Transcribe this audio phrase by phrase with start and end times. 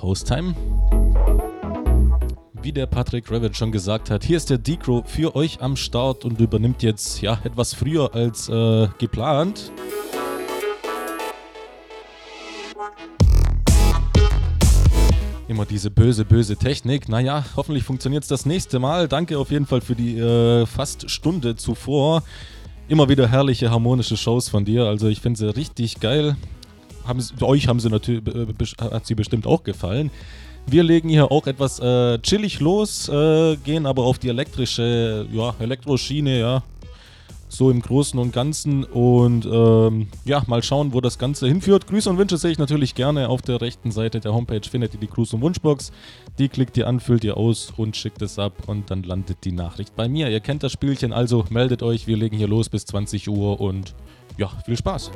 [0.00, 0.54] Haustime.
[2.62, 6.24] Wie der Patrick Rabbit schon gesagt hat, hier ist der Decro für euch am Start
[6.24, 9.72] und übernimmt jetzt ja etwas früher als äh, geplant.
[15.48, 17.08] Immer diese böse, böse Technik.
[17.08, 19.08] Naja, hoffentlich funktioniert es das nächste Mal.
[19.08, 22.22] Danke auf jeden Fall für die äh, fast Stunde zuvor.
[22.88, 24.84] Immer wieder herrliche, harmonische Shows von dir.
[24.84, 26.36] Also ich finde sie richtig geil
[27.06, 28.22] haben sie, euch haben sie natürlich,
[28.78, 30.10] hat sie bestimmt auch gefallen.
[30.66, 35.54] Wir legen hier auch etwas äh, chillig los, äh, gehen aber auf die elektrische, ja,
[35.58, 36.62] Elektroschiene, ja.
[37.48, 38.84] So im Großen und Ganzen.
[38.84, 41.86] Und ähm, ja, mal schauen, wo das Ganze hinführt.
[41.86, 44.62] Grüße und Wünsche sehe ich natürlich gerne auf der rechten Seite der Homepage.
[44.62, 45.92] Findet ihr die Gruß- und Wunschbox.
[46.38, 48.54] Die klickt ihr an, füllt ihr aus und schickt es ab.
[48.68, 50.30] Und dann landet die Nachricht bei mir.
[50.30, 52.06] Ihr kennt das Spielchen, also meldet euch.
[52.06, 53.94] Wir legen hier los bis 20 Uhr und
[54.38, 55.10] ja, viel Spaß.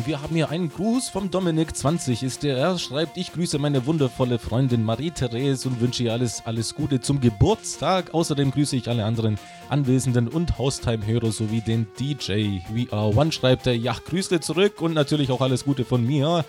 [0.00, 0.06] Haustime.
[0.06, 2.56] Wir haben hier einen Gruß vom Dominik20 ist der.
[2.56, 7.20] Er schreibt, ich grüße meine wundervolle Freundin Marie-Therese und wünsche ihr alles, alles Gute zum
[7.20, 8.12] Geburtstag.
[8.14, 9.38] Außerdem grüße ich alle anderen
[9.68, 12.60] Anwesenden und Haustime-Hörer sowie den DJ.
[12.74, 16.44] VR1 schreibt er, ja, Grüße zurück und natürlich auch alles Gute von mir.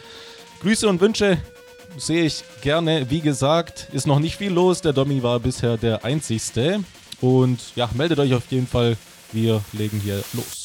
[0.61, 1.37] Grüße und Wünsche
[1.97, 3.09] sehe ich gerne.
[3.09, 4.81] Wie gesagt, ist noch nicht viel los.
[4.81, 6.83] Der Domi war bisher der einzigste.
[7.19, 8.97] Und ja, meldet euch auf jeden Fall.
[9.31, 10.60] Wir legen hier los.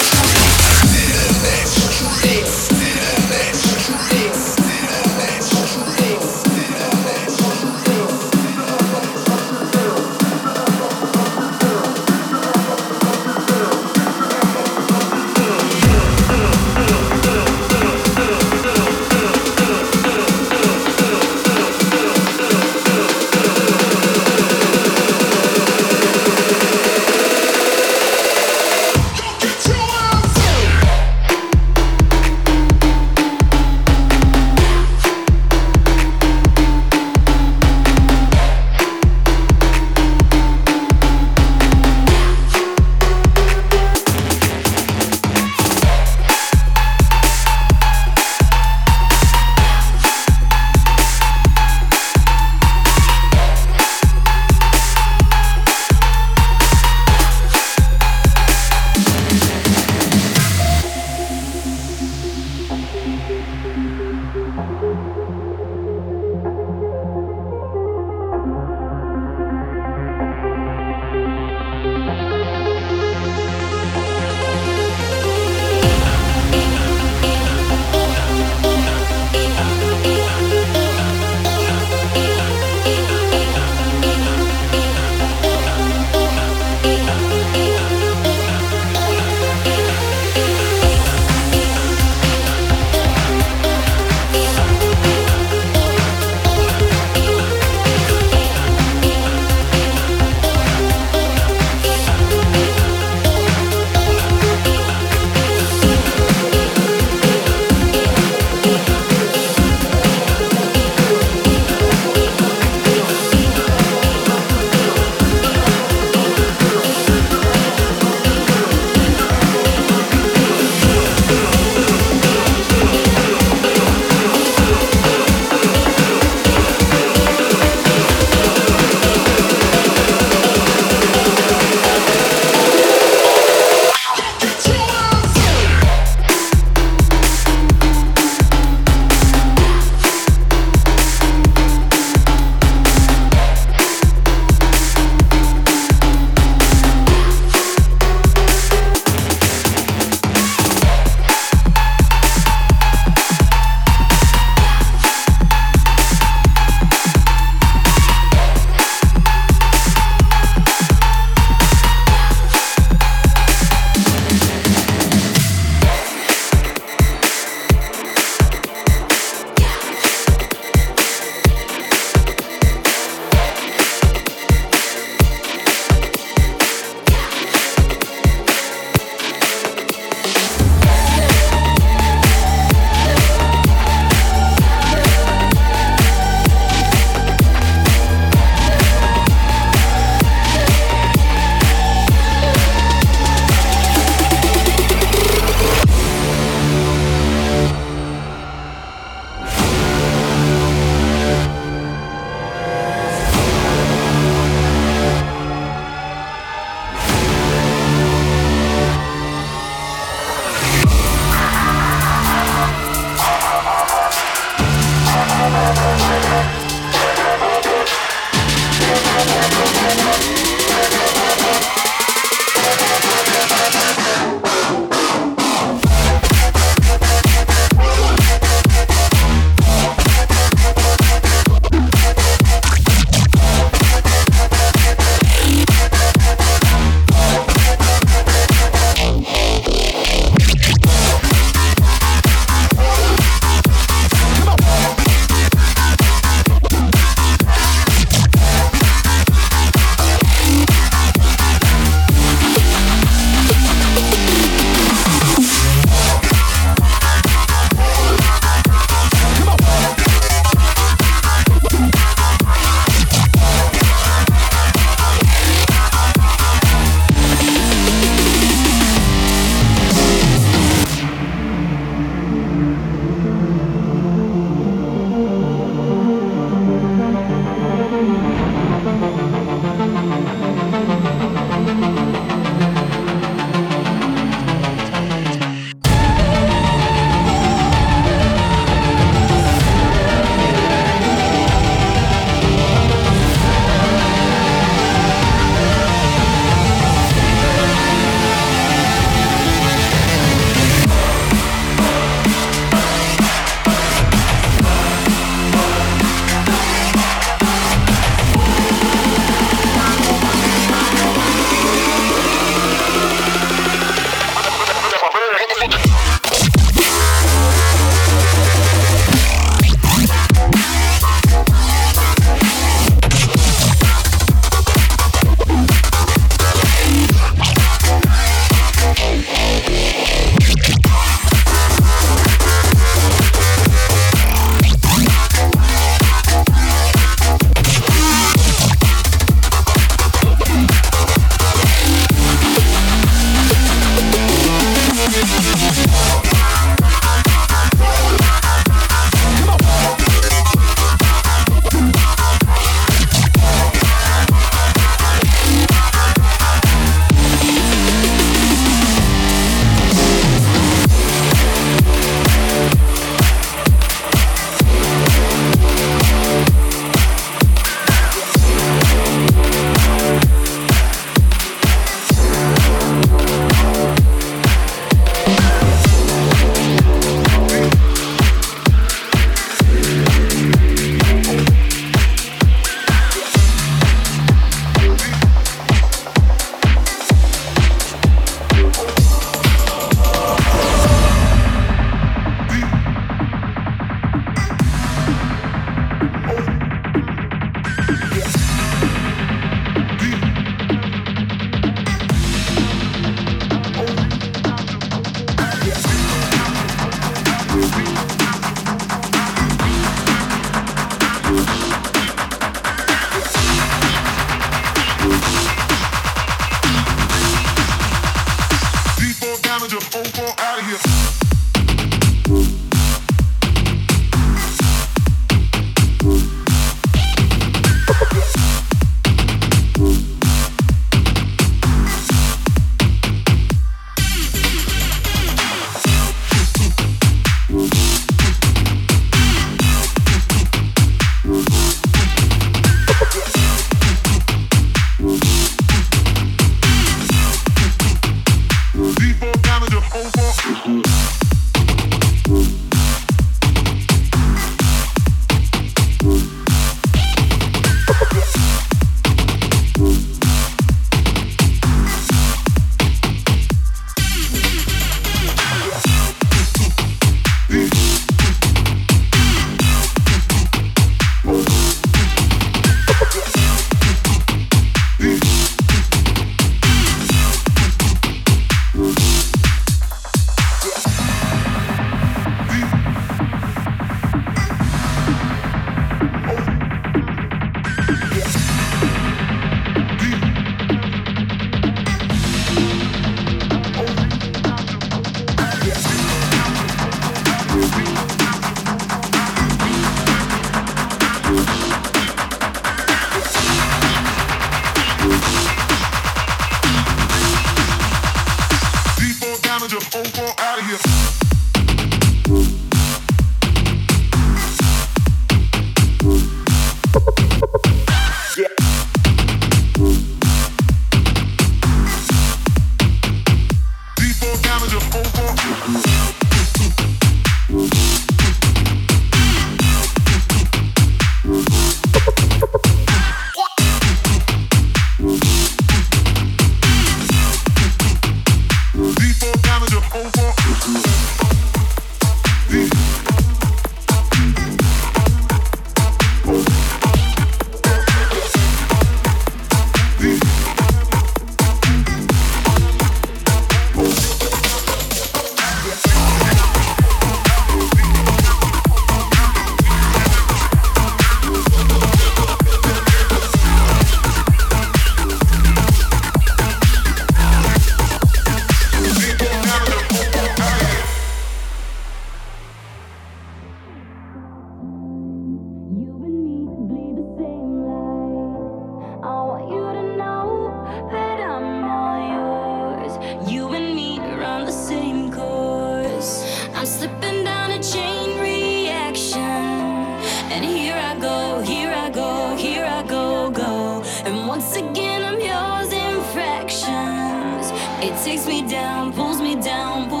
[594.31, 597.51] Once again, I'm yours in fractions.
[597.83, 600.00] It takes me down, pulls me down, pulls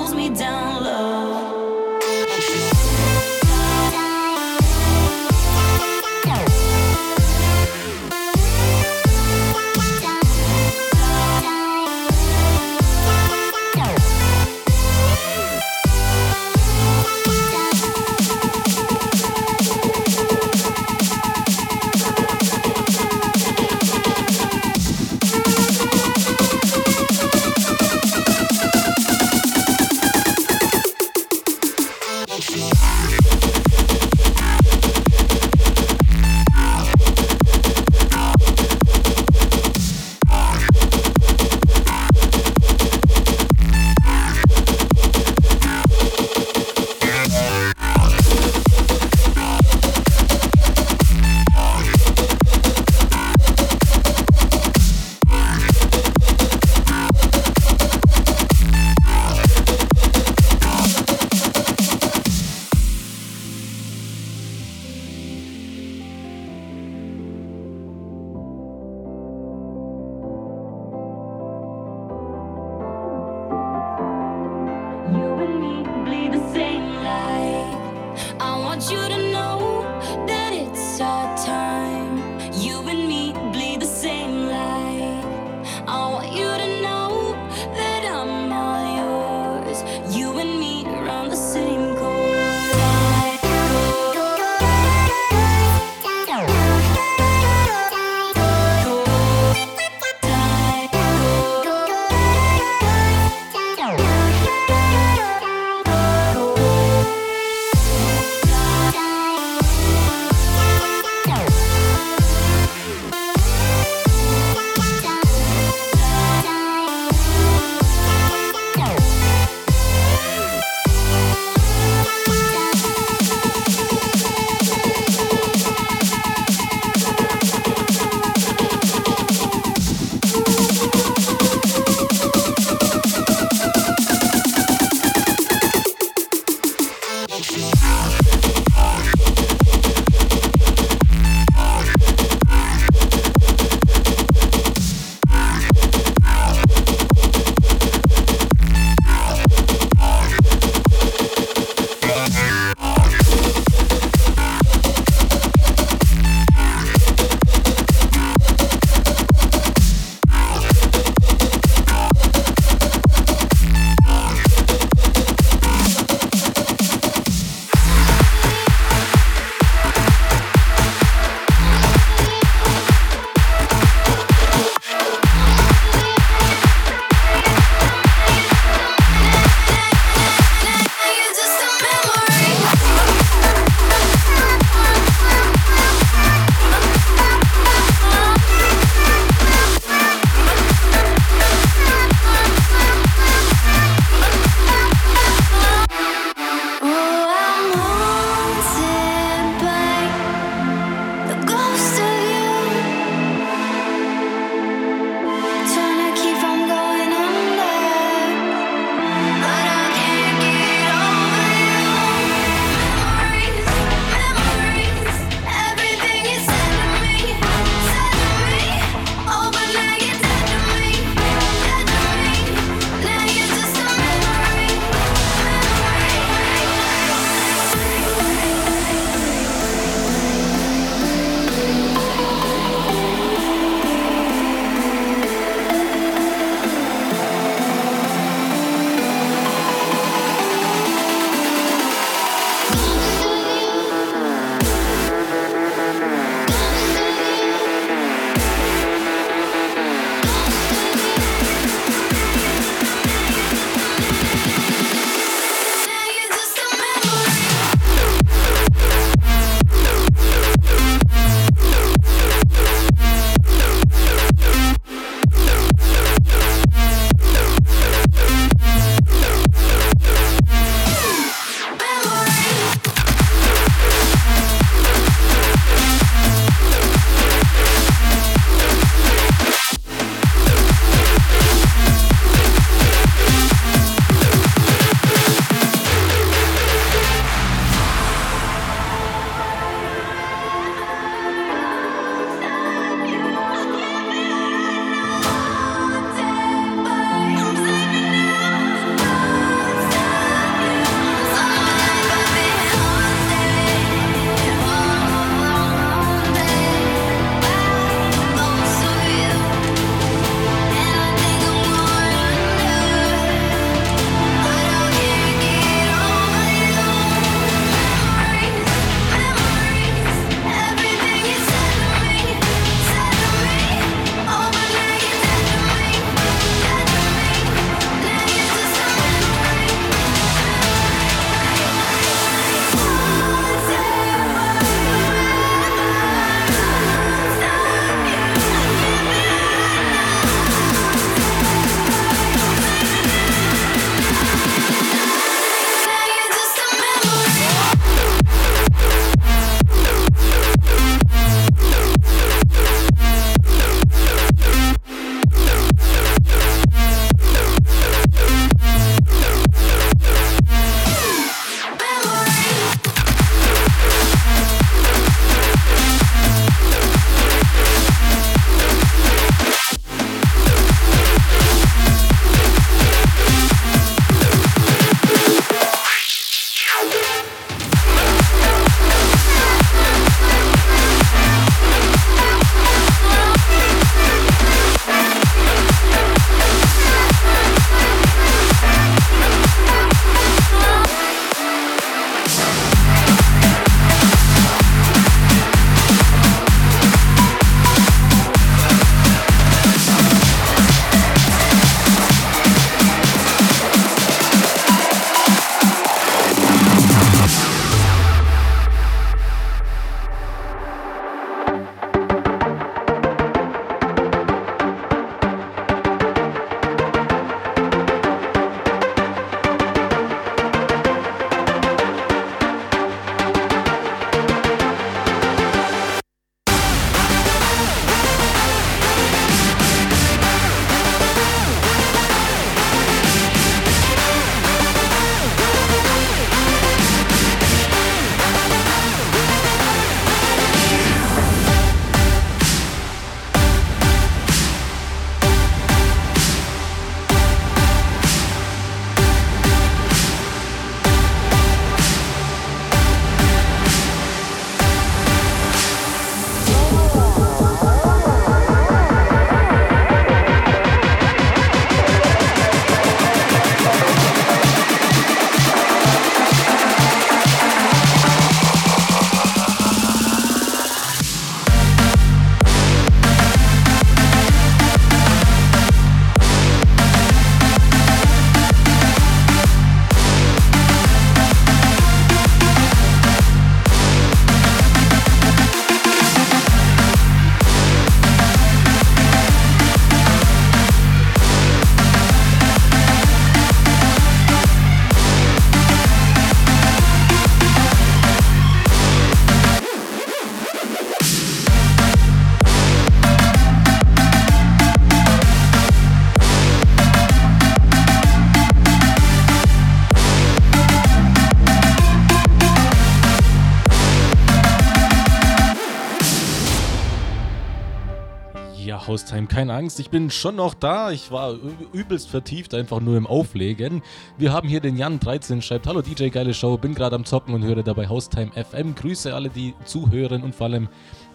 [519.31, 520.91] keine Angst, ich bin schon noch da.
[520.91, 521.35] Ich war
[521.71, 523.81] übelst vertieft, einfach nur im Auflegen.
[524.17, 527.43] Wir haben hier den Jan13, schreibt Hallo DJ, geile Show, bin gerade am Zocken und
[527.43, 528.75] höre dabei Haustime FM.
[528.75, 530.67] Grüße alle, die zuhören und vor allem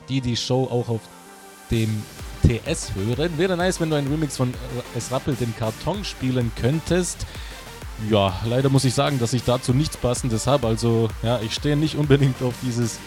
[0.09, 1.03] die die Show auch auf
[1.71, 2.03] dem
[2.43, 3.37] TS hören.
[3.37, 4.55] Wäre nice, wenn du einen Remix von
[4.97, 7.27] Es rappelt den Karton spielen könntest.
[8.11, 10.67] Ja, leider muss ich sagen, dass ich dazu nichts Passendes habe.
[10.67, 12.99] Also, ja, ich stehe nicht unbedingt auf dieses,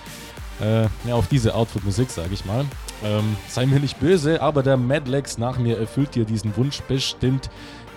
[0.62, 2.66] äh, ja, auf diese Art von Musik, sage ich mal.
[3.04, 7.50] Ähm, sei mir nicht böse, aber der Madlex nach mir erfüllt dir diesen Wunsch bestimmt.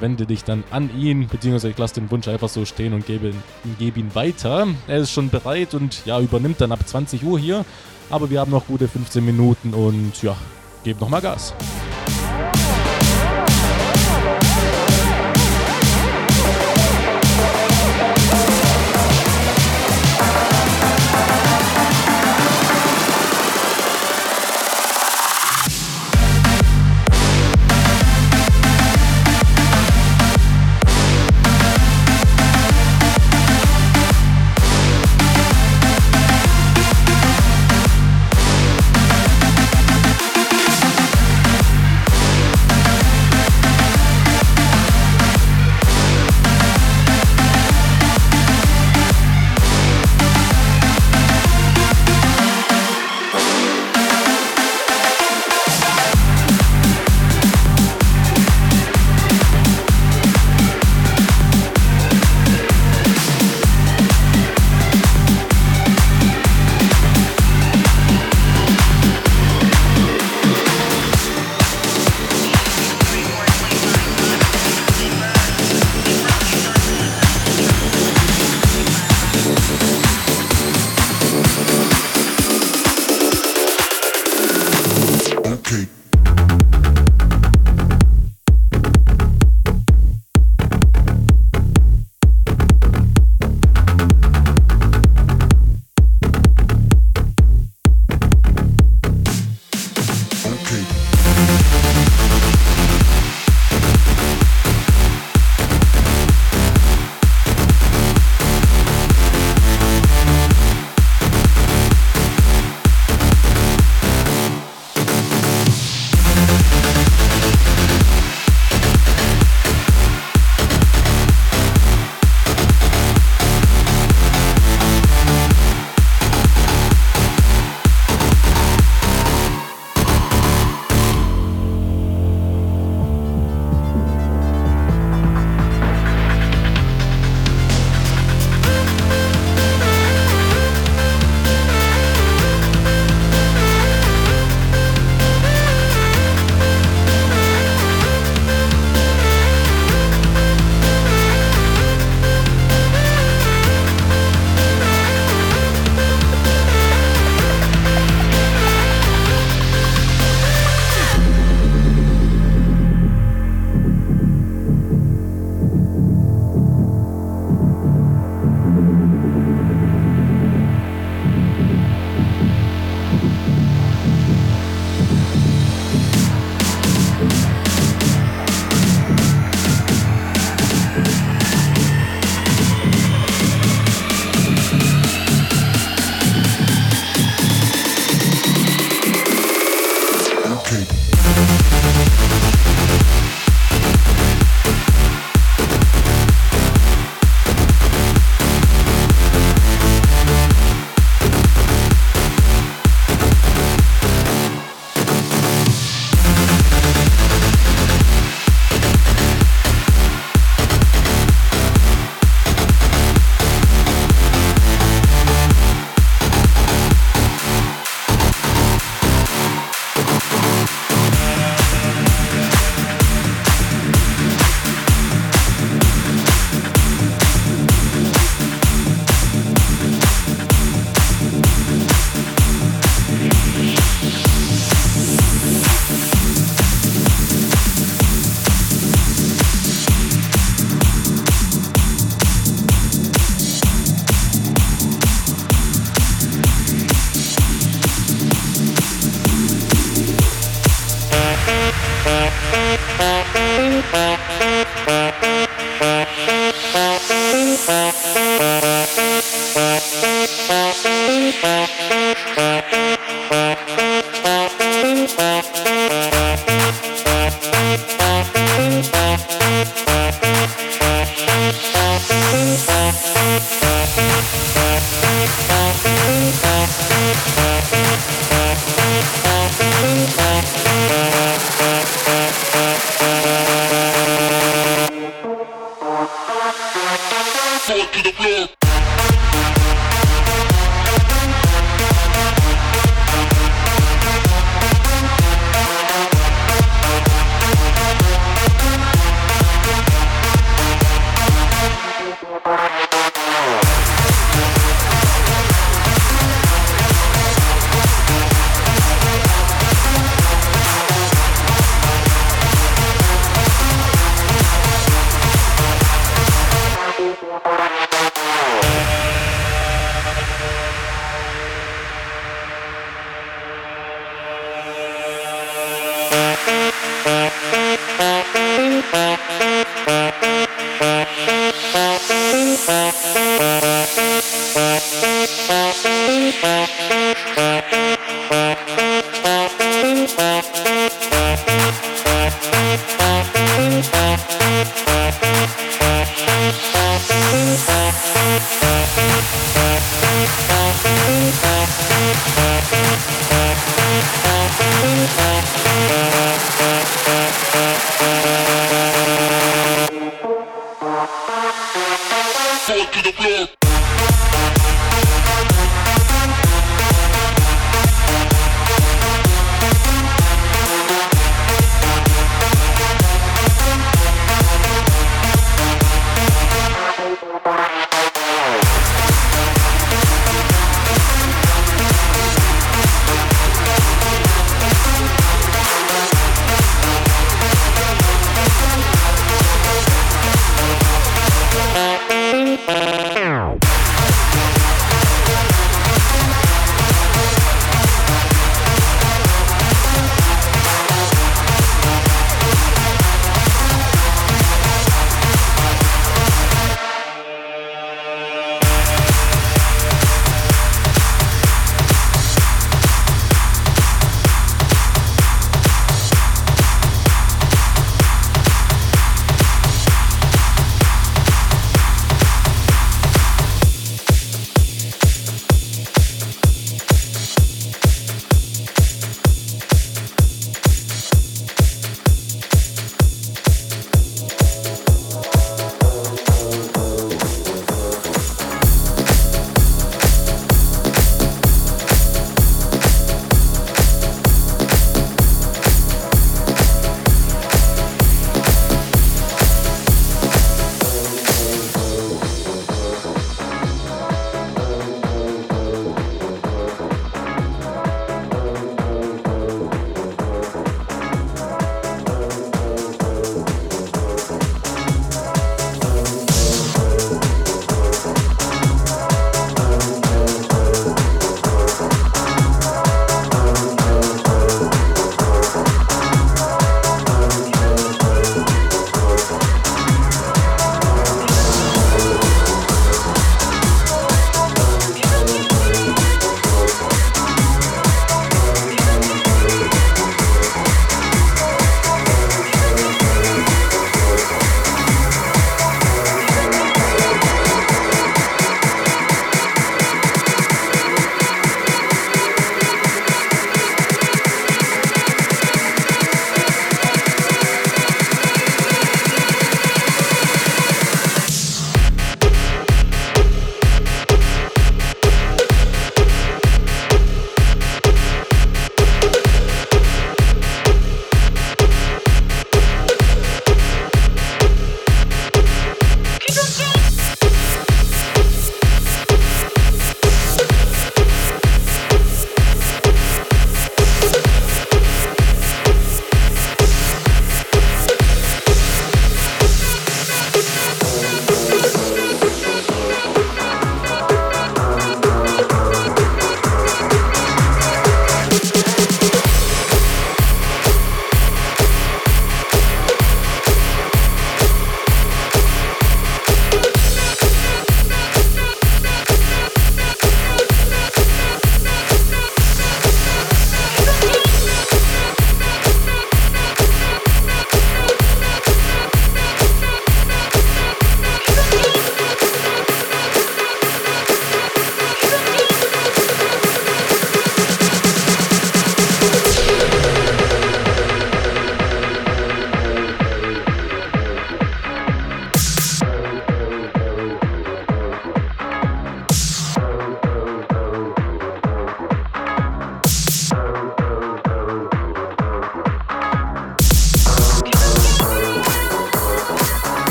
[0.00, 3.32] Wende dich dann an ihn, beziehungsweise ich lasse den Wunsch einfach so stehen und gebe,
[3.78, 4.66] gebe ihn weiter.
[4.88, 7.64] Er ist schon bereit und ja, übernimmt dann ab 20 Uhr hier.
[8.08, 10.36] Aber wir haben noch gute 15 Minuten und ja,
[10.84, 11.54] gebt nochmal Gas.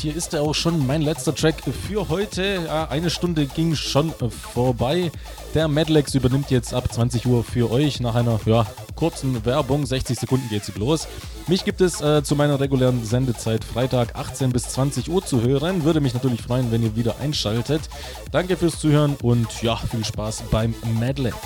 [0.00, 2.64] Hier ist ja auch schon mein letzter Track für heute.
[2.66, 4.12] Ja, eine Stunde ging schon
[4.54, 5.10] vorbei.
[5.54, 9.84] Der Madlex übernimmt jetzt ab 20 Uhr für euch nach einer ja, kurzen Werbung.
[9.84, 11.06] 60 Sekunden geht sie los.
[11.48, 15.84] Mich gibt es äh, zu meiner regulären Sendezeit Freitag 18 bis 20 Uhr zu hören.
[15.84, 17.82] Würde mich natürlich freuen, wenn ihr wieder einschaltet.
[18.30, 21.36] Danke fürs Zuhören und ja, viel Spaß beim Madlex.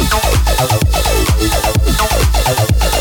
[0.00, 0.19] Thank
[2.50, 2.99] Bye.